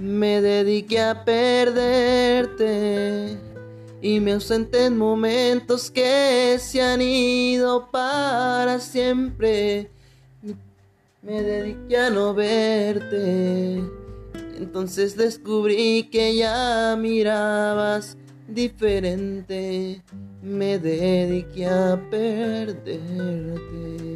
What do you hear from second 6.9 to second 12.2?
ido para siempre. Me dediqué a